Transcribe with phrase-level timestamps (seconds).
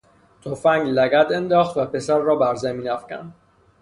[0.41, 3.33] تفنگ لگد انداخت و پسر را بر زمین افکند.